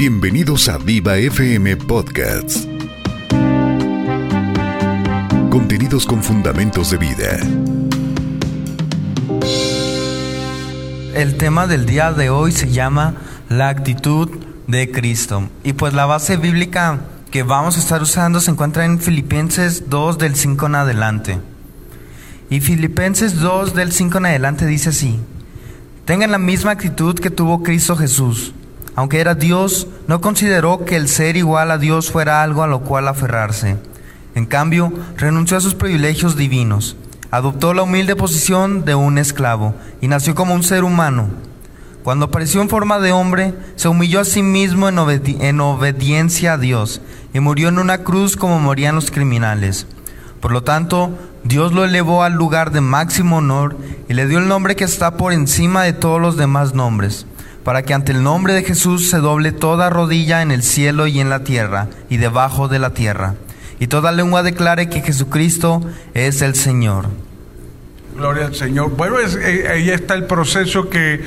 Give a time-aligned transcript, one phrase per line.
[0.00, 2.66] Bienvenidos a Viva FM Podcasts.
[5.50, 7.38] Contenidos con fundamentos de vida.
[11.14, 13.12] El tema del día de hoy se llama
[13.50, 14.30] la actitud
[14.66, 15.50] de Cristo.
[15.64, 20.16] Y pues la base bíblica que vamos a estar usando se encuentra en Filipenses 2
[20.16, 21.38] del 5 en adelante.
[22.48, 25.20] Y Filipenses 2 del 5 en adelante dice así,
[26.06, 28.54] tengan la misma actitud que tuvo Cristo Jesús.
[29.00, 32.80] Aunque era Dios, no consideró que el ser igual a Dios fuera algo a lo
[32.80, 33.78] cual aferrarse.
[34.34, 36.98] En cambio, renunció a sus privilegios divinos,
[37.30, 41.30] adoptó la humilde posición de un esclavo y nació como un ser humano.
[42.04, 46.58] Cuando apareció en forma de hombre, se humilló a sí mismo en, en obediencia a
[46.58, 47.00] Dios
[47.32, 49.86] y murió en una cruz como morían los criminales.
[50.42, 53.78] Por lo tanto, Dios lo elevó al lugar de máximo honor
[54.10, 57.24] y le dio el nombre que está por encima de todos los demás nombres,
[57.64, 61.20] para que ante el nombre de Jesús se doble toda rodilla en el cielo y
[61.20, 63.34] en la tierra y debajo de la tierra,
[63.78, 65.82] y toda lengua declare que Jesucristo
[66.14, 67.08] es el Señor.
[68.14, 68.90] Gloria al Señor.
[68.96, 71.24] Bueno, eh, ahí está el proceso que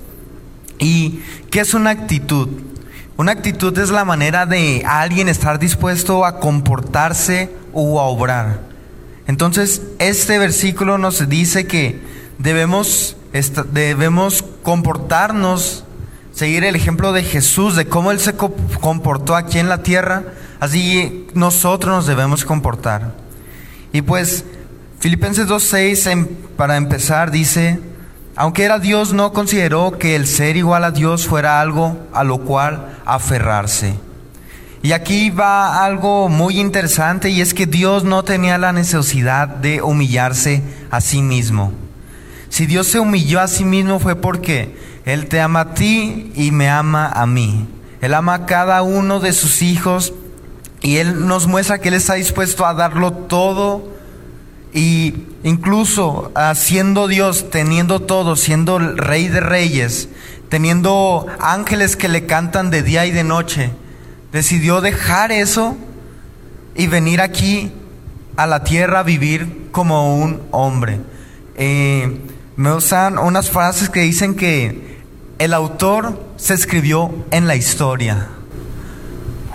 [0.79, 1.19] ¿Y
[1.51, 2.49] qué es una actitud?
[3.17, 8.61] Una actitud es la manera de alguien estar dispuesto a comportarse o a obrar.
[9.27, 12.01] Entonces, este versículo nos dice que
[12.39, 13.15] debemos,
[13.73, 15.83] debemos comportarnos,
[16.33, 20.23] seguir el ejemplo de Jesús, de cómo Él se comportó aquí en la tierra,
[20.59, 23.26] así nosotros nos debemos comportar.
[23.93, 24.43] Y pues
[24.99, 27.79] Filipenses 2.6 para empezar dice,
[28.35, 32.39] aunque era Dios no consideró que el ser igual a Dios fuera algo a lo
[32.39, 33.95] cual aferrarse.
[34.83, 39.81] Y aquí va algo muy interesante y es que Dios no tenía la necesidad de
[39.81, 40.61] humillarse
[40.91, 41.73] a sí mismo.
[42.49, 46.51] Si Dios se humilló a sí mismo fue porque Él te ama a ti y
[46.51, 47.67] me ama a mí.
[48.01, 50.13] Él ama a cada uno de sus hijos
[50.81, 53.95] y Él nos muestra que Él está dispuesto a darlo todo
[54.73, 60.09] y incluso siendo Dios, teniendo todo, siendo el rey de reyes,
[60.49, 63.71] teniendo ángeles que le cantan de día y de noche,
[64.31, 65.75] decidió dejar eso
[66.75, 67.71] y venir aquí
[68.35, 70.99] a la tierra a vivir como un hombre.
[71.55, 72.21] Eh,
[72.55, 74.97] me usan unas frases que dicen que
[75.39, 78.29] el autor se escribió en la historia.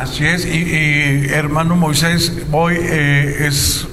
[0.02, 3.87] Así es, y, hermano Moisés, hoy eh, es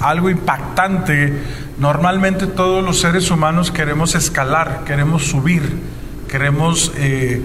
[0.00, 1.40] algo impactante.
[1.78, 5.62] Normalmente todos los seres humanos queremos escalar, queremos subir,
[6.28, 7.40] queremos eh,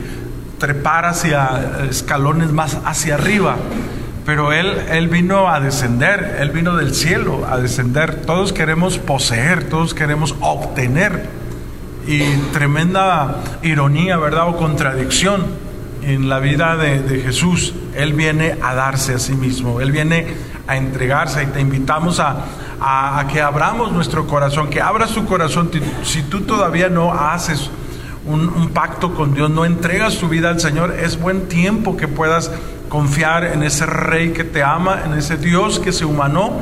[0.57, 3.57] trepar hacia escalones más hacia arriba.
[4.25, 8.25] Pero él, él vino a descender, Él vino del cielo a descender.
[8.25, 11.29] Todos queremos poseer, todos queremos obtener.
[12.07, 14.47] Y tremenda ironía, ¿verdad?
[14.47, 15.60] O contradicción
[16.01, 17.73] en la vida de, Jesús.
[17.95, 20.27] Él viene a darse a sí mismo, Él viene
[20.67, 22.45] a entregarse y te invitamos a,
[23.31, 25.69] que abramos nuestro corazón, que abras tu corazón.
[26.03, 27.69] Si tú todavía no haces
[28.25, 32.07] un, un pacto con Dios, no entregas tu vida al Señor, es buen tiempo que
[32.07, 32.51] puedas
[32.89, 36.61] confiar en ese rey que te ama, en ese Dios que se humanó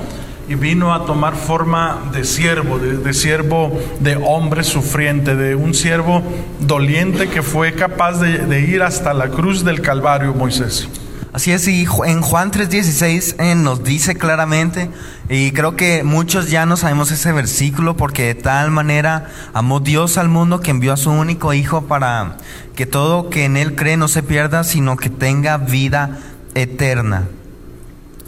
[0.50, 6.24] y vino a tomar forma de siervo, de, siervo de hombre sufriente, de un siervo
[6.60, 10.90] doliente que fue capaz de, ir hasta la cruz del Calvario, Moisés.
[11.32, 14.90] Así es, y en Juan 3:16 eh, nos dice claramente,
[15.30, 20.18] y creo que muchos ya no sabemos ese versículo, porque de tal manera amó Dios
[20.18, 22.38] al mundo que envió a su único Hijo para
[22.76, 26.18] que todo que en Él cree no se pierda, sino que tenga vida
[26.56, 27.28] eterna.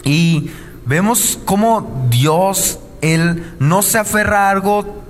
[0.03, 0.51] Y
[0.91, 5.01] vemos cómo Dios, Él no se aferra a algo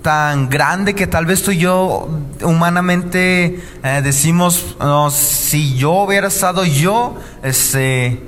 [0.00, 2.08] tan grande que tal vez tú y yo
[2.40, 4.76] humanamente eh, decimos,
[5.10, 8.22] si yo hubiera estado yo, este,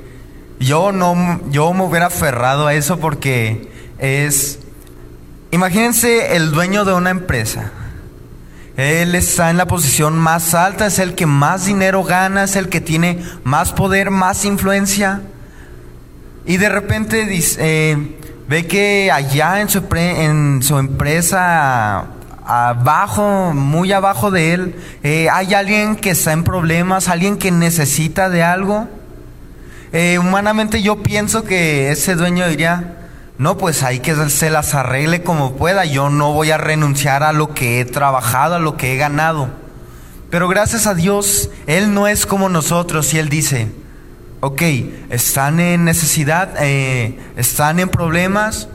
[0.58, 3.70] yo no, yo me hubiera aferrado a eso porque
[4.00, 4.58] es,
[5.52, 7.70] imagínense el dueño de una empresa.
[8.76, 12.68] Él está en la posición más alta, es el que más dinero gana, es el
[12.68, 15.20] que tiene más poder, más influencia.
[16.50, 17.96] Y de repente dice, eh,
[18.48, 22.06] ve que allá en su, en su empresa,
[22.44, 24.74] abajo, muy abajo de él,
[25.04, 28.88] eh, hay alguien que está en problemas, alguien que necesita de algo.
[29.92, 32.96] Eh, humanamente yo pienso que ese dueño diría,
[33.38, 37.32] no, pues hay que se las arregle como pueda, yo no voy a renunciar a
[37.32, 39.50] lo que he trabajado, a lo que he ganado.
[40.30, 43.68] Pero gracias a Dios, Él no es como nosotros y Él dice,
[44.40, 44.62] ok,
[45.10, 48.68] están en necesidad, eh, están en problemas,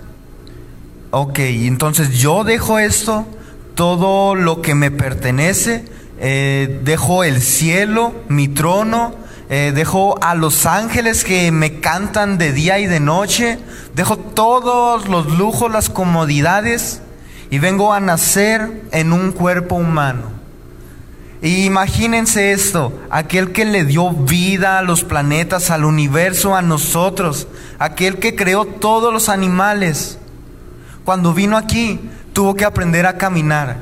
[1.11, 3.25] ok, entonces yo dejo esto,
[3.73, 5.85] todo lo que me pertenece,
[6.19, 9.15] eh, dejo el cielo, mi trono,
[9.49, 13.59] eh, dejo a los ángeles que me cantan de día y de noche,
[13.95, 17.01] dejo todos los lujos, las comodidades
[17.49, 20.44] y vengo a nacer en un cuerpo humano.
[21.41, 27.47] Imagínense esto, aquel que le dio vida a los planetas, al universo, a nosotros,
[27.77, 30.17] aquel que creó todos los animales,
[31.03, 31.99] cuando vino aquí
[32.33, 33.81] tuvo que aprender a caminar.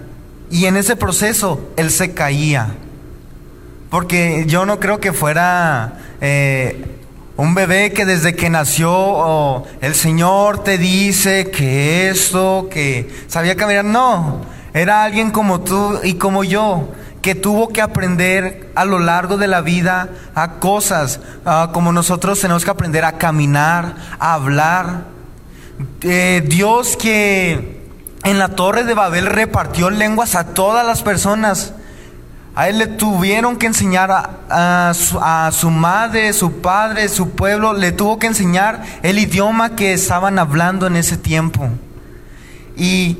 [0.50, 2.76] Y en ese proceso él se caía,
[3.90, 6.86] porque yo no creo que fuera eh,
[7.38, 13.86] un bebé que desde que nació el Señor te dice que esto, que sabía caminar,
[13.86, 14.42] no,
[14.74, 16.90] era alguien como tú y como yo
[17.24, 21.22] que tuvo que aprender a lo largo de la vida a cosas,
[21.72, 25.06] como nosotros tenemos que aprender a caminar, a hablar.
[26.02, 27.82] Eh, Dios que
[28.24, 31.74] en la torre de Babel repartió lenguas a todas las personas.
[32.56, 37.94] A él le tuvieron que enseñar a, a, su, madre, su padre, su pueblo, le
[37.94, 41.70] tuvo que enseñar el idioma que estaban hablando en ese tiempo.
[42.76, 43.20] Y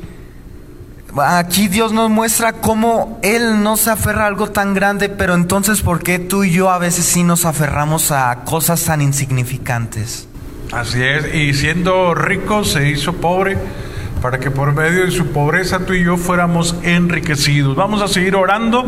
[1.16, 5.80] Aquí Dios nos muestra cómo Él no se aferra a algo tan grande, pero entonces
[5.80, 10.28] ¿por qué tú y yo a veces sí nos aferramos a cosas tan insignificantes?
[10.72, 13.56] Así es, y siendo rico se hizo pobre
[14.20, 17.76] para que por medio de su pobreza tú y yo fuéramos enriquecidos.
[17.76, 18.84] Vamos a seguir orando.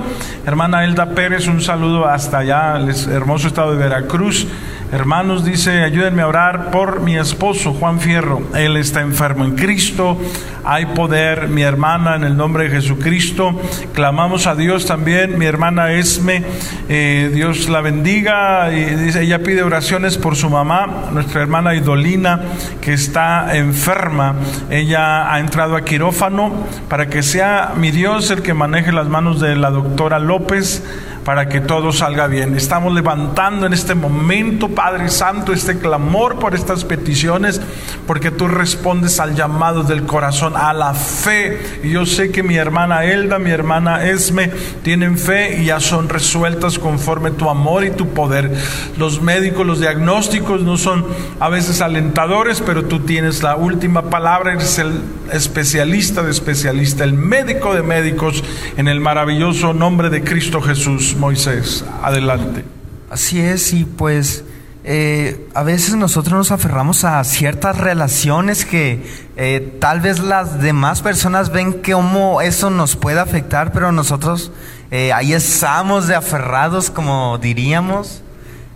[0.46, 4.46] Hermana Elda Pérez, un saludo hasta allá, el hermoso estado de Veracruz.
[4.93, 8.43] Hermanos, dice, ayúdenme a orar por mi esposo Juan Fierro.
[8.55, 10.17] Él está enfermo en Cristo.
[10.65, 13.61] Hay poder, mi hermana, en el nombre de Jesucristo.
[13.95, 15.38] Clamamos a Dios también.
[15.38, 16.45] Mi hermana Esme,
[16.88, 18.73] eh, Dios la bendiga.
[18.73, 22.43] Y dice, ella pide oraciones por su mamá, nuestra hermana Idolina,
[22.81, 24.37] que está enferma.
[24.71, 26.52] Ella ha entrado a quirófano
[26.88, 30.85] para que sea mi Dios el que maneje las manos de la doctora López
[31.26, 32.54] para que todo salga bien.
[32.54, 37.61] Estamos levantando en este momento, Padre Santo, este clamor por estas peticiones,
[38.06, 41.80] porque tú respondes al llamado del corazón, a la fe.
[41.83, 44.52] Y yo sé que mi hermana Elda, mi hermana Esme,
[44.85, 48.54] tienen fe y ya son resueltas conforme tu amor y tu poder.
[48.97, 51.04] Los médicos, los diagnósticos no son
[51.40, 55.00] a veces alentadores, pero tú tienes la última palabra, eres el
[55.33, 58.45] especialista de especialista, el médico de médicos,
[58.76, 61.15] en el maravilloso nombre de Cristo Jesús.
[61.16, 61.85] Moisés.
[62.02, 62.64] Adelante.
[63.11, 64.44] Así es, y pues
[64.88, 69.04] eh, a veces nosotros nos aferramos a ciertas relaciones que
[69.37, 74.52] eh, tal vez las demás personas ven que cómo eso nos puede afectar, pero nosotros
[74.92, 78.23] eh, ahí estamos de aferrados, como diríamos.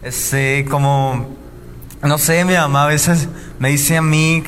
[0.03, 1.29] Este, como,
[2.03, 3.29] no sé, mi mamá a veces
[3.61, 4.43] me dice a mí,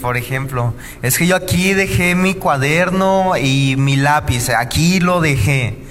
[0.00, 0.72] por ejemplo,
[1.02, 5.81] es que yo aquí dejé mi cuaderno y mi lápiz, aquí lo dejé.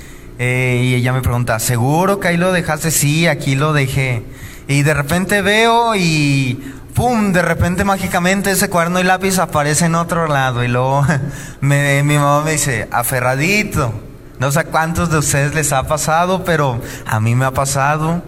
[0.44, 2.90] Eh, y ella me pregunta, ¿seguro que ahí lo dejaste?
[2.90, 4.24] Sí, aquí lo dejé.
[4.68, 7.32] Y de repente veo y ¡pum!
[7.32, 10.64] De repente mágicamente ese cuaderno y lápiz aparece en otro lado.
[10.64, 11.06] Y luego
[11.62, 13.94] mi mamá me dice, aferradito,
[14.40, 18.24] No sé cuántos de ustedes les ha pasado, pero a mí me ha pasado.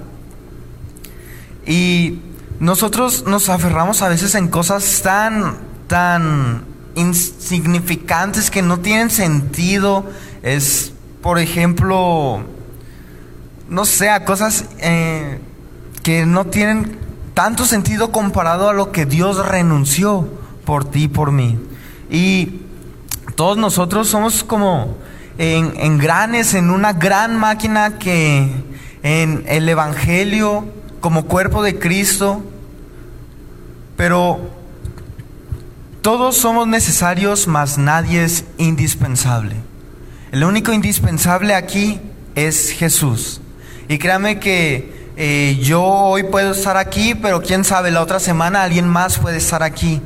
[1.66, 2.20] Y
[2.60, 10.06] nosotros nos aferramos a veces en cosas tan, tan insignificantes que no tienen sentido.
[10.44, 10.93] Es,
[11.24, 12.44] por ejemplo,
[13.70, 15.40] no sé, cosas eh,
[16.04, 16.98] que no tienen
[17.34, 20.28] tanto sentido comparado a lo que Dios renunció
[20.66, 21.58] por ti y por mí.
[22.10, 22.60] Y
[23.36, 24.98] todos nosotros somos como
[25.38, 28.52] en, en granes, en una gran máquina que
[29.02, 30.66] en el Evangelio,
[31.00, 32.44] como cuerpo de Cristo,
[33.96, 34.42] pero
[36.02, 39.56] todos somos necesarios, mas nadie es indispensable.
[40.34, 42.02] El único indispensable aquí
[42.34, 43.40] es Jesús.
[43.88, 48.64] Y créame que eh, yo hoy puedo estar aquí, pero quién sabe, la otra semana
[48.64, 50.02] alguien más puede estar aquí.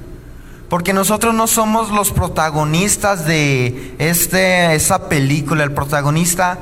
[0.67, 5.63] Porque nosotros no somos los protagonistas de este, esa película.
[5.63, 6.59] El protagonista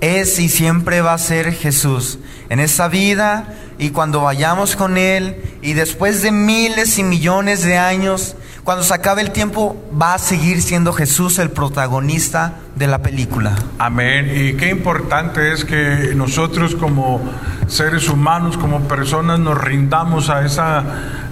[0.00, 2.20] es y siempre va a ser Jesús.
[2.48, 7.76] En esta vida y cuando vayamos con Él y después de miles y millones de
[7.76, 12.98] años, cuando se acabe el tiempo, va a seguir siendo Jesús el protagonista de la
[12.98, 13.54] película.
[13.78, 14.30] Amén.
[14.34, 17.20] Y qué importante es que nosotros como
[17.66, 20.84] seres humanos, como personas, nos rindamos a esa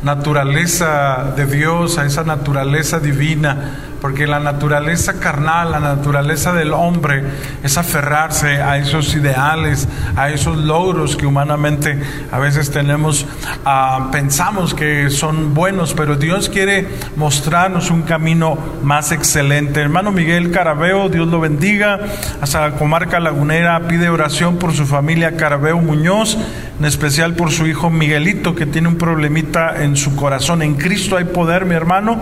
[0.03, 7.25] naturaleza de Dios, a esa naturaleza divina porque la naturaleza carnal, la naturaleza del hombre
[7.63, 11.99] es aferrarse a esos ideales, a esos logros que humanamente
[12.31, 13.27] a veces tenemos,
[13.65, 19.81] ah, pensamos que son buenos, pero Dios quiere mostrarnos un camino más excelente.
[19.81, 22.01] Hermano Miguel Carabeo, Dios lo bendiga,
[22.41, 26.39] hasta la comarca lagunera pide oración por su familia Carabeo Muñoz,
[26.79, 30.63] en especial por su hijo Miguelito que tiene un problemita en su corazón.
[30.63, 32.21] En Cristo hay poder, mi hermano,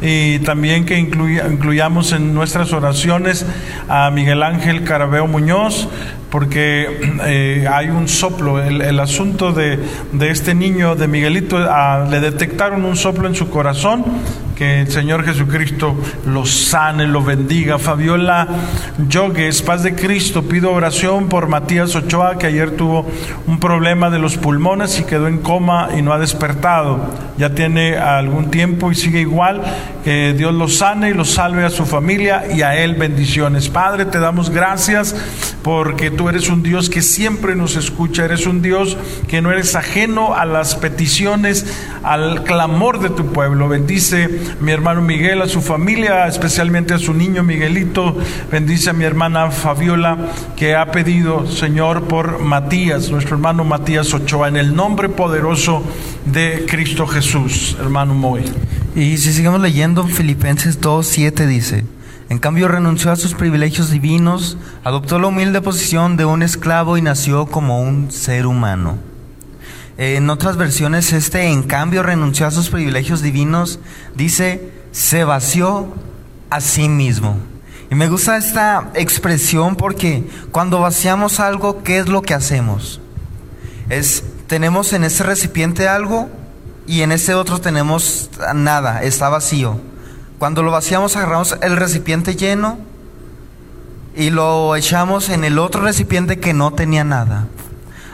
[0.00, 3.44] y también que incluyamos en nuestras oraciones
[3.88, 5.88] a Miguel Ángel Carabeo Muñoz,
[6.30, 8.62] porque eh, hay un soplo.
[8.62, 9.78] El, asunto de,
[10.20, 14.04] este niño, de Miguelito, ah, le detectaron un soplo en su corazón
[14.56, 15.94] que el Señor Jesucristo
[16.26, 17.78] lo sane, lo bendiga.
[17.78, 18.48] Fabiola
[19.08, 23.06] Yogues, paz de Cristo, pido oración por Matías Ochoa, que ayer tuvo
[23.46, 27.00] un problema de los pulmones y quedó en coma y no ha despertado.
[27.38, 29.62] Ya tiene algún tiempo y sigue igual.
[30.04, 33.68] Que Dios lo sane y lo salve a su familia y a él bendiciones.
[33.68, 35.16] Padre, te damos gracias
[35.62, 39.74] porque tú eres un Dios que siempre nos escucha, eres un Dios que no eres
[39.74, 41.66] ajeno a las peticiones,
[42.06, 43.68] al clamor de tu pueblo.
[43.68, 44.28] Bendice
[44.60, 48.16] mi hermano Miguel, a su familia, especialmente a su niño Miguelito.
[48.50, 50.16] Bendice a mi hermana Fabiola,
[50.54, 55.82] que ha pedido, Señor, por Matías, nuestro hermano Matías Ochoa, en el nombre poderoso
[56.24, 58.44] de Cristo Jesús, hermano Moy.
[58.94, 61.84] Y si sigamos leyendo, Filipenses 2.7 dice,
[62.28, 67.02] en cambio renunció a sus privilegios divinos, adoptó la humilde posición de un esclavo y
[67.02, 69.15] nació como un ser humano.
[69.98, 73.78] En otras versiones, este en cambio renunció a sus privilegios divinos,
[74.14, 75.94] dice, se vació
[76.50, 77.36] a sí mismo.
[77.90, 83.00] Y me gusta esta expresión porque cuando vaciamos algo, ¿qué es lo que hacemos?
[83.88, 86.28] Es, tenemos en ese recipiente algo
[86.86, 89.80] y en ese otro tenemos nada, está vacío.
[90.38, 92.78] Cuando lo vaciamos, agarramos el recipiente lleno
[94.14, 97.46] y lo echamos en el otro recipiente que no tenía nada.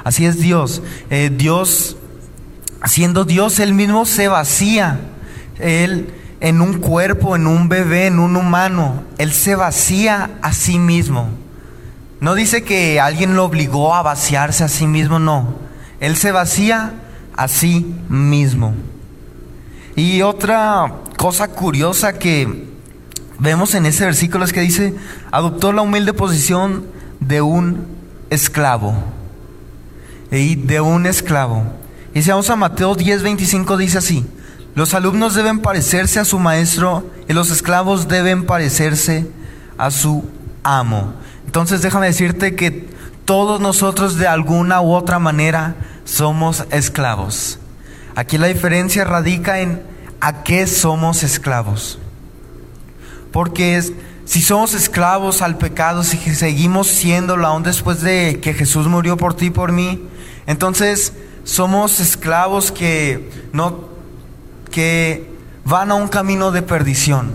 [0.05, 0.83] Así es Dios.
[1.11, 1.97] Eh, Dios,
[2.85, 5.01] siendo Dios, Él mismo se vacía.
[5.59, 9.05] Él en un cuerpo, en un bebé, en un humano.
[9.19, 11.29] Él se vacía a sí mismo.
[12.21, 15.55] No dice que alguien lo obligó a vaciarse a sí mismo, no.
[16.01, 16.95] Él se vacía
[17.37, 18.75] a sí mismo.
[19.95, 22.69] Y otra cosa curiosa que
[23.39, 24.95] vemos en ese versículo es que dice,
[25.31, 26.87] adoptó la humilde posición
[27.21, 27.87] de un
[28.31, 28.95] esclavo
[30.33, 31.63] de un esclavo.
[32.15, 34.27] Y si vamos a Mateo 10:25 dice así,
[34.75, 39.27] los alumnos deben parecerse a su maestro y los esclavos deben parecerse
[39.77, 40.25] a su
[40.63, 41.13] amo.
[41.45, 42.89] Entonces déjame decirte que
[43.27, 47.59] todos nosotros de alguna u otra manera somos esclavos.
[48.15, 49.83] Aquí la diferencia radica en
[50.21, 51.99] a qué somos esclavos.
[53.33, 53.93] Porque es,
[54.25, 59.35] si somos esclavos al pecado, si seguimos siéndolo aún después de que Jesús murió por
[59.35, 60.09] ti y por mí,
[60.47, 61.13] entonces
[61.45, 63.93] somos esclavos que no
[64.71, 65.31] que
[65.65, 67.31] van a un camino de perdición,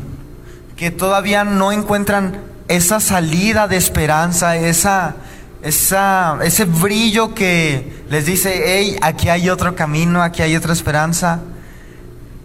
[0.75, 5.15] que todavía no encuentran esa salida de esperanza, esa,
[5.61, 11.39] esa, ese brillo que les dice, hey, aquí hay otro camino, aquí hay otra esperanza.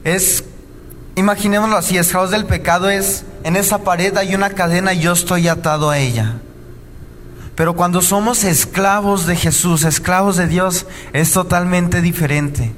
[0.05, 0.45] Es,
[1.17, 5.49] imaginémoslo así, esclavos del pecado es, en esa pared hay una cadena y yo estoy
[5.49, 6.37] atado a ella.
[7.63, 12.73] Pero cuando somos esclavos de Jesús, esclavos de Dios, es totalmente diferente.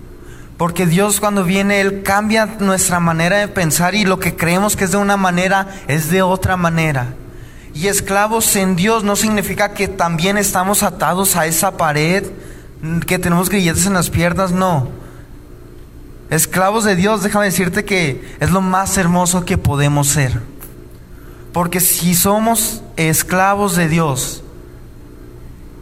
[0.58, 4.84] Porque Dios cuando viene, Él cambia nuestra manera de pensar y lo que creemos que
[4.84, 7.14] es de una manera es de otra manera.
[7.72, 12.24] Y esclavos en Dios no significa que también estamos atados a esa pared,
[13.06, 14.90] que tenemos grilletes en las piernas, no.
[16.28, 20.42] Esclavos de Dios, déjame decirte que es lo más hermoso que podemos ser.
[21.54, 24.43] Porque si somos esclavos de Dios,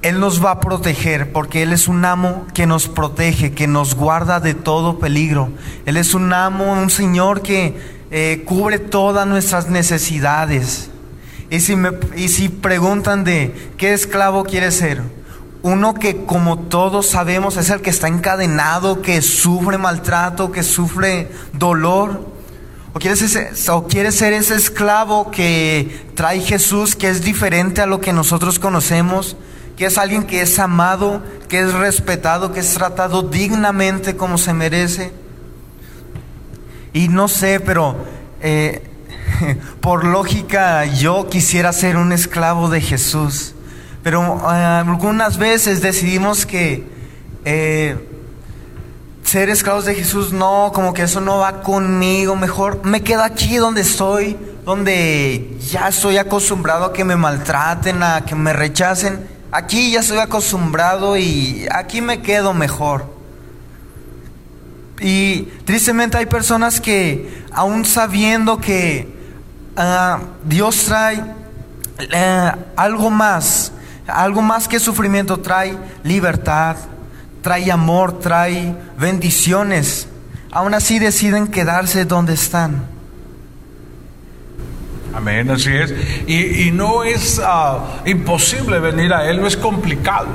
[0.02, 3.94] Él nos va a proteger, porque Él es un amo que nos protege, que nos
[3.94, 5.50] guarda de todo peligro.
[5.86, 7.76] Él es un amo, un Señor que
[8.10, 10.90] eh, cubre todas nuestras necesidades.
[11.50, 15.02] Y si, me, y si preguntan de qué esclavo quiere ser,
[15.62, 21.30] uno que como todos sabemos es el que está encadenado, que sufre maltrato, que sufre
[21.52, 22.32] dolor.
[22.94, 27.86] O quiere, ser, o quiere ser ese esclavo que trae Jesús, que es diferente a
[27.86, 29.36] lo que nosotros conocemos,
[29.76, 34.52] que es alguien que es amado, que es respetado, que es tratado dignamente como se
[34.52, 35.12] merece.
[36.92, 37.96] Y no sé, pero
[38.40, 38.82] eh,
[39.80, 43.54] por lógica yo quisiera ser un esclavo de Jesús,
[44.02, 46.86] pero eh, algunas veces decidimos que
[47.44, 48.08] eh,
[49.24, 53.56] ser esclavos de Jesús no, como que eso no va conmigo, mejor me quedo aquí
[53.56, 59.31] donde estoy, donde ya estoy acostumbrado a que me maltraten, a que me rechacen.
[59.52, 63.06] Aquí ya estoy acostumbrado y aquí me quedo mejor.
[64.98, 69.22] Y tristemente hay personas que, aún sabiendo que
[69.74, 71.24] Ah, Dios trae
[71.98, 73.72] eh, algo más,
[74.06, 76.76] algo más que sufrimiento, trae libertad,
[77.40, 80.08] trae amor, trae bendiciones.
[80.50, 82.91] Aún así deciden quedarse donde están.
[85.14, 85.94] Amén, así es.
[86.26, 90.28] Y, no es ah, imposible venir a Él, no es complicado.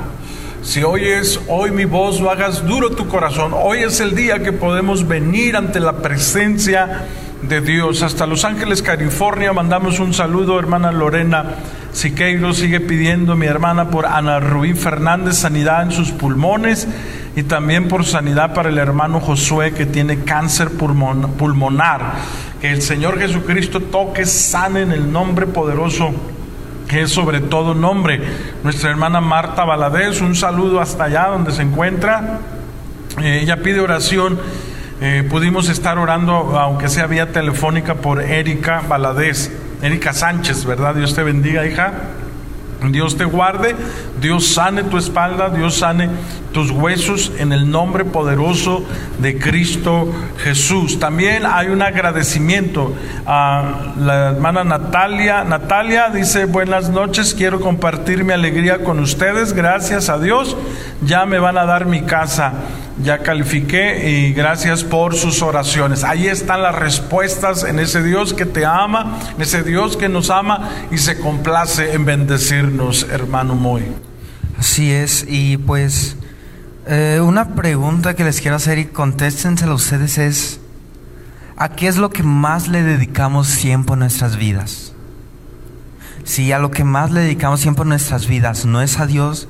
[0.62, 3.52] Si oyes hoy mi voz, no hagas duro tu corazón.
[3.54, 7.06] Hoy es el día que podemos venir ante la presencia
[7.42, 8.02] de Dios.
[8.02, 11.44] Hasta Los Ángeles, California, mandamos un saludo, hermana Lorena
[11.92, 12.52] Siqueiro.
[12.52, 16.88] Sigue pidiendo mi hermana por Ana Rubí Fernández sanidad en sus pulmones
[17.36, 22.14] y también por sanidad para el hermano Josué que tiene cáncer pulmonar.
[22.60, 26.12] Que el Señor Jesucristo toque, sane en el nombre poderoso
[26.88, 28.18] que es sobre todo nombre.
[28.64, 32.40] Nuestra hermana Marta Valadez, un saludo hasta allá donde se encuentra.
[33.20, 34.38] Eh, ella pide oración
[35.00, 40.96] eh, pudimos estar orando, aunque sea vía telefónica, por Erika Valadez, Erika Sánchez, ¿verdad?
[40.96, 41.92] Dios te bendiga, hija.
[42.90, 43.74] Dios te guarde,
[44.20, 46.08] Dios sane tu espalda, Dios sane
[46.58, 48.84] tus huesos en el nombre poderoso
[49.20, 50.98] de Cristo Jesús.
[50.98, 55.44] También hay un agradecimiento a la hermana Natalia.
[55.44, 60.56] Natalia dice, buenas noches, quiero compartir mi alegría con ustedes, gracias a Dios,
[61.00, 62.54] ya me van a dar mi casa
[63.00, 66.02] ya califiqué y gracias por sus oraciones.
[66.02, 70.28] Ahí están las respuestas en ese Dios que te ama, en ese Dios que nos
[70.28, 73.84] ama y se complace en bendecirnos, hermano Moy.
[74.58, 76.17] Así es, y pues
[76.88, 80.60] eh, una pregunta que les quiero hacer y contéstensela ustedes es,
[81.58, 84.94] ¿a qué es lo que más le dedicamos tiempo en nuestras vidas?
[86.24, 89.48] Si a lo que más le dedicamos tiempo en nuestras vidas no es a Dios,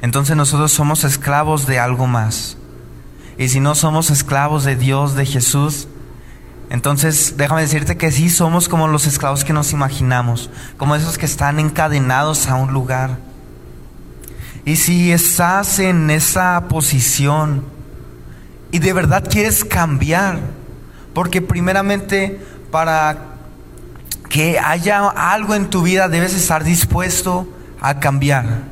[0.00, 2.56] entonces nosotros somos esclavos de algo más.
[3.36, 5.88] Y si no somos esclavos de Dios, de Jesús,
[6.70, 11.26] entonces déjame decirte que sí somos como los esclavos que nos imaginamos, como esos que
[11.26, 13.18] están encadenados a un lugar.
[14.66, 17.62] Y si estás en esa posición
[18.72, 20.40] y de verdad quieres cambiar,
[21.14, 22.40] porque primeramente
[22.72, 23.36] para
[24.28, 27.48] que haya algo en tu vida debes estar dispuesto
[27.80, 28.64] a cambiar.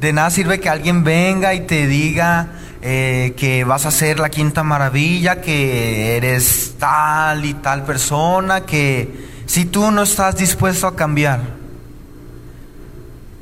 [0.00, 4.30] De nada sirve que alguien venga y te diga, eh, que vas a ser la
[4.30, 10.94] quinta maravilla, que eres tal y tal persona, que si tú no estás dispuesto a
[10.94, 11.40] cambiar.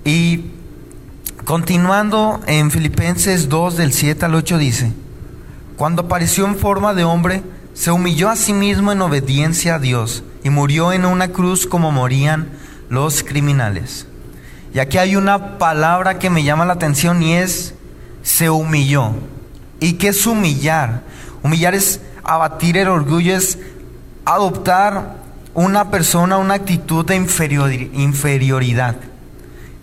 [0.03, 0.54] Y
[1.44, 4.92] continuando en Filipenses 2 del 7 al 8 dice,
[5.76, 7.42] cuando apareció en forma de hombre,
[7.74, 11.92] se humilló a sí mismo en obediencia a Dios y murió en una cruz como
[11.92, 12.48] morían
[12.88, 14.07] los criminales.
[14.72, 17.74] Y aquí hay una palabra que me llama la atención y es
[18.22, 19.12] se humilló.
[19.80, 21.02] ¿Y qué es humillar?
[21.42, 23.59] Humillar es abatir el orgullo, es
[24.24, 25.16] adoptar
[25.52, 28.96] una persona, una actitud de inferioridad.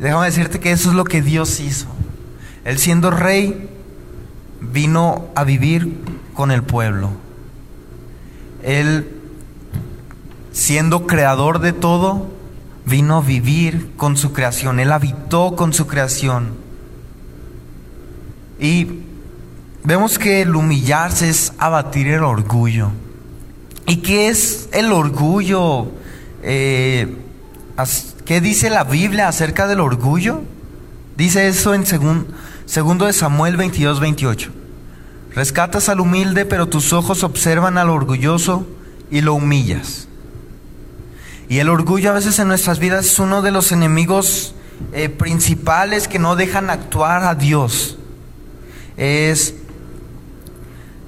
[0.02, 1.86] Déjame decirte que eso es lo que Dios hizo.
[2.66, 3.70] Él siendo rey,
[4.60, 5.96] vino a vivir
[6.34, 7.12] con el pueblo.
[8.64, 9.08] Él,
[10.52, 12.32] siendo creador de todo,
[12.84, 16.50] vino a vivir con su creación, Él habitó con su creación.
[18.60, 18.88] Y
[19.84, 22.90] vemos que el humillarse es abatir el orgullo.
[23.86, 25.92] ¿Y qué es el orgullo?
[26.42, 27.18] Eh,
[28.26, 30.42] ¿Qué dice la Biblia acerca del orgullo?
[31.18, 34.52] Dice eso en segundo de Samuel 22, 28.
[35.34, 38.68] Rescatas al humilde, pero tus ojos observan al orgulloso
[39.10, 40.08] y lo humillas.
[41.50, 44.56] Y el orgullo a veces en nuestras vidas es uno de los enemigos
[44.94, 47.98] eh, principales que no dejan actuar a Dios.
[48.98, 49.56] Es,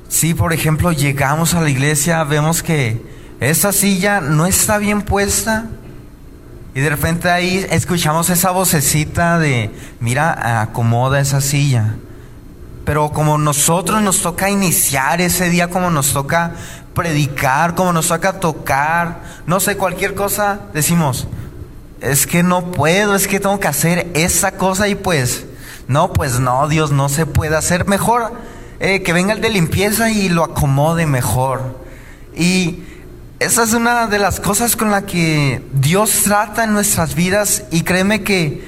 [0.10, 3.02] si por ejemplo llegamos a la iglesia, vemos que
[3.39, 5.69] esa silla no está bien puesta,
[6.75, 11.95] y de repente ahí escuchamos esa vocecita de, mira, acomoda esa silla.
[12.83, 16.53] Pero como nosotros nos toca iniciar ese día, como nos toca
[16.93, 21.27] predicar, como nos toca tocar, no sé, cualquier cosa, decimos,
[22.01, 25.45] es que no puedo, es que tengo que hacer esa cosa y pues,
[25.88, 28.33] no, pues no, Dios no se puede hacer mejor.
[28.79, 31.79] Eh, que venga el de limpieza y lo acomode mejor.
[32.36, 32.83] Y
[33.43, 37.82] esa es una de las cosas con la que Dios trata en nuestras vidas y
[37.82, 38.63] créeme que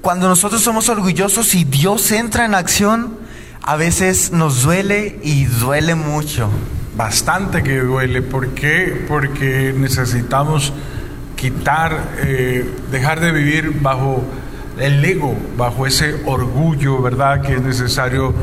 [0.00, 3.18] cuando nosotros somos orgullosos y Dios entra en acción,
[3.62, 6.48] a veces nos duele y duele mucho.
[6.96, 8.22] Bastante que duele.
[8.22, 9.04] ¿Por qué?
[9.06, 10.72] Porque necesitamos
[11.36, 14.24] quitar, eh, dejar de vivir bajo
[14.78, 17.42] el ego, bajo ese orgullo, ¿verdad?
[17.42, 18.34] Que es necesario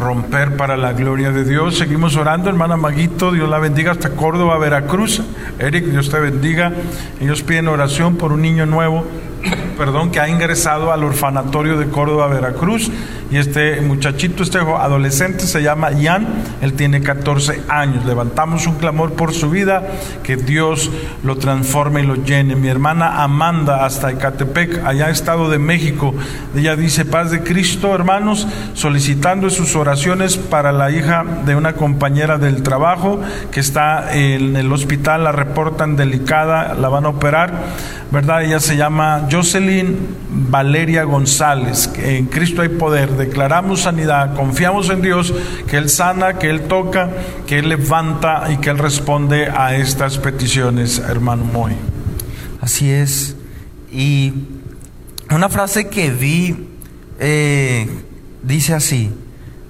[0.00, 1.76] romper para la gloria de Dios.
[1.78, 5.22] Seguimos orando, hermana Maguito, Dios la bendiga hasta Córdoba, Veracruz.
[5.58, 6.72] Eric, Dios te bendiga.
[7.20, 9.04] Ellos piden oración por un niño nuevo,
[9.78, 12.90] perdón, que ha ingresado al orfanatorio de Córdoba, Veracruz.
[13.30, 16.26] Y este muchachito, este adolescente se llama Ian,
[16.60, 18.04] él tiene 14 años.
[18.04, 19.86] Levantamos un clamor por su vida,
[20.24, 20.90] que Dios
[21.22, 22.56] lo transforme y lo llene.
[22.56, 26.12] Mi hermana Amanda, hasta Ecatepec, allá Estado de México,
[26.56, 32.36] ella dice, paz de Cristo, hermanos, solicitando sus oraciones para la hija de una compañera
[32.36, 33.20] del trabajo
[33.52, 37.52] que está en el hospital, la reportan delicada, la van a operar,
[38.10, 38.42] ¿verdad?
[38.42, 45.32] Ella se llama Jocelyn Valeria González, en Cristo hay poder declaramos sanidad, confiamos en Dios,
[45.68, 47.10] que Él sana, que Él toca,
[47.46, 51.74] que Él levanta y que Él responde a estas peticiones, hermano Moy.
[52.60, 53.36] Así es.
[53.92, 54.32] Y
[55.30, 56.68] una frase que vi
[57.20, 57.86] eh,
[58.42, 59.12] dice así,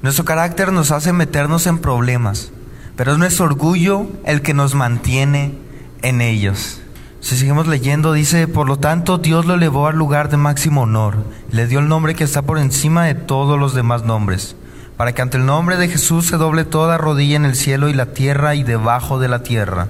[0.02, 2.52] nuestro carácter nos hace meternos en problemas,
[2.96, 5.54] pero es nuestro orgullo el que nos mantiene
[6.02, 6.80] en ellos.
[7.20, 11.24] Si seguimos leyendo, dice, por lo tanto Dios lo elevó al lugar de máximo honor,
[11.52, 14.56] le dio el nombre que está por encima de todos los demás nombres,
[14.96, 17.94] para que ante el nombre de Jesús se doble toda rodilla en el cielo y
[17.94, 19.88] la tierra y debajo de la tierra,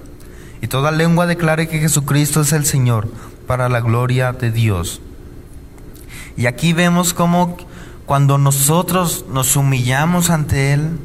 [0.61, 3.09] y toda lengua declare que Jesucristo es el Señor,
[3.47, 5.01] para la gloria de Dios.
[6.37, 7.57] Y aquí vemos cómo
[8.07, 10.99] cuando nosotros nos humillamos ante Él,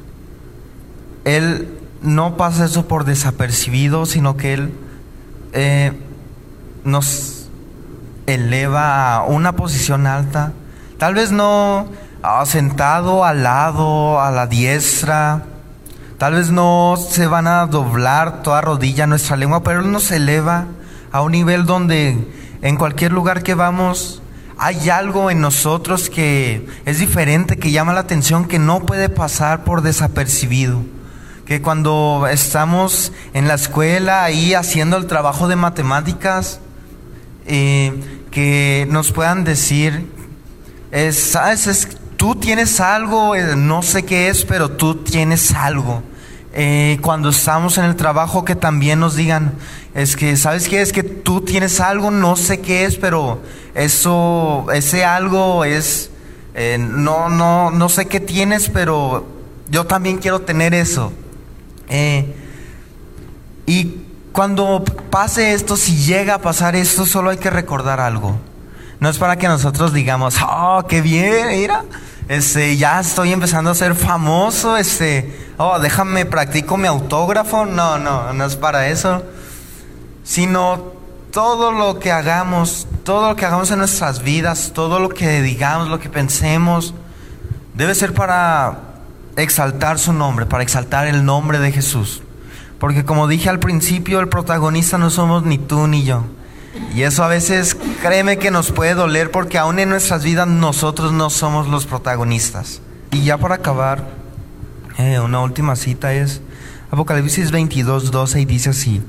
[1.24, 1.68] Él
[2.02, 4.74] no pasa eso por desapercibido, sino que Él...
[5.54, 5.94] Eh,
[6.86, 7.48] nos
[8.28, 10.54] eleva a una posición alta,
[10.98, 11.88] tal vez no
[12.46, 15.44] sentado al lado, a la diestra,
[16.18, 20.66] tal vez no se van a doblar toda rodilla nuestra lengua, pero nos eleva
[21.12, 22.28] a un nivel donde
[22.62, 24.22] en cualquier lugar que vamos
[24.58, 29.64] hay algo en nosotros que es diferente, que llama la atención, que no puede pasar
[29.64, 30.82] por desapercibido.
[31.46, 36.60] Que cuando estamos en la escuela ahí haciendo el trabajo de matemáticas,
[37.48, 37.94] eh,
[38.32, 40.10] que nos puedan decir,
[41.12, 46.02] sabes, tú tienes algo, eh, no sé qué es, pero tú tienes algo.
[46.54, 49.54] Eh, cuando estamos en el trabajo que también nos digan,
[49.94, 50.82] es que, ¿sabes qué?
[50.82, 53.42] Es que tú tienes algo, no sé qué es, pero
[53.76, 56.10] eso, ese algo es,
[56.80, 59.28] no, no, no sé qué tienes, pero
[59.70, 61.12] yo también quiero tener eso.
[63.68, 64.05] y
[64.36, 68.38] cuando pase esto, si llega a pasar esto, solo hay que recordar algo.
[69.00, 71.86] No es para que nosotros digamos, oh, qué bien, mira,
[72.28, 77.66] este, ya estoy empezando a ser famoso, este, oh, déjame practico mi autógrafo.
[77.66, 79.24] No, no, no es para eso.
[80.26, 80.92] Sino
[81.32, 85.88] todo lo que hagamos, todo lo que hagamos en nuestras vidas, todo lo que digamos,
[85.88, 86.94] lo que pensemos,
[87.74, 88.80] debe ser para
[89.38, 92.22] exaltar su nombre, para exaltar el nombre de Jesús.
[92.86, 96.24] Porque como dije al principio, el protagonista no somos ni tú ni yo.
[96.94, 101.12] Y eso a veces, créeme que nos puede doler porque aún en nuestras vidas nosotros
[101.12, 102.84] no somos los protagonistas.
[103.12, 104.08] Y ya para acabar,
[105.00, 106.44] eh, una última cita es
[106.92, 109.02] Apocalipsis 22, 12 y dice así,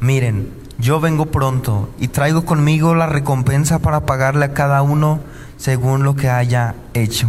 [0.00, 5.20] miren, yo vengo pronto y traigo conmigo la recompensa para pagarle a cada uno
[5.58, 7.28] según lo que haya hecho.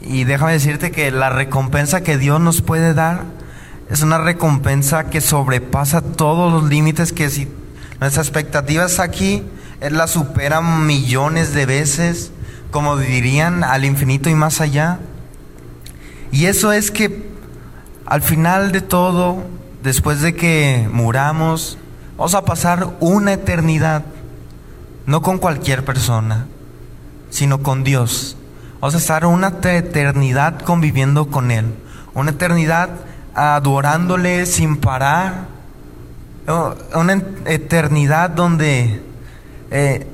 [0.00, 3.24] Y déjame decirte que la recompensa que Dios nos puede dar
[3.90, 7.48] es una recompensa que sobrepasa todos los límites que si
[8.00, 9.44] nuestras expectativas aquí
[9.80, 12.32] Él la superan millones de veces,
[12.70, 14.98] como dirían, al infinito y más allá.
[16.30, 17.30] Y eso es que
[18.06, 19.44] al final de todo,
[19.82, 21.78] después de que muramos,
[22.16, 24.02] vamos a pasar una eternidad,
[25.06, 26.46] no con cualquier persona,
[27.30, 28.36] sino con Dios.
[28.80, 31.66] Vamos a estar una eternidad conviviendo con Él,
[32.14, 32.90] una eternidad
[33.34, 35.46] adorándole sin parar,
[36.94, 39.02] una eternidad donde
[39.70, 40.06] eh,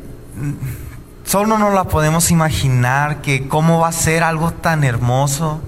[1.24, 5.60] solo no la podemos imaginar que cómo va a ser algo tan hermoso,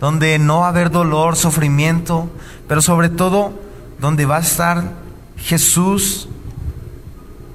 [0.00, 2.30] donde no va a haber dolor, sufrimiento,
[2.66, 3.52] pero sobre todo
[4.00, 4.92] donde va a estar
[5.36, 6.28] Jesús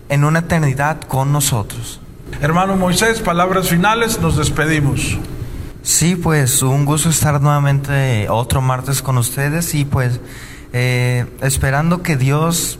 [0.09, 1.99] en una eternidad con nosotros.
[2.41, 5.17] Hermano Moisés, palabras finales, nos despedimos.
[5.83, 10.21] Sí, pues un gusto estar nuevamente otro martes con ustedes y pues
[10.71, 12.79] eh, esperando que Dios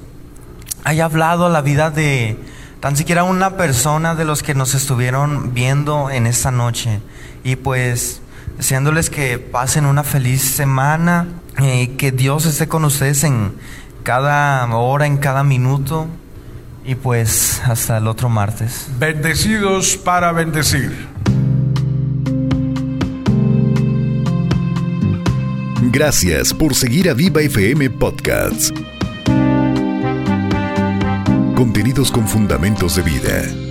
[0.85, 2.39] haya hablado a la vida de
[2.79, 7.01] tan siquiera una persona de los que nos estuvieron viendo en esta noche
[7.43, 8.21] y pues
[8.57, 11.27] deseándoles que pasen una feliz semana
[11.61, 13.51] y que Dios esté con ustedes en
[14.03, 16.07] cada hora, en cada minuto.
[16.85, 18.87] Y pues hasta el otro martes.
[18.99, 21.12] Bendecidos para bendecir.
[25.93, 28.73] Gracias por seguir a Viva FM Podcasts.
[31.55, 33.62] Contenidos con fundamentos de vida.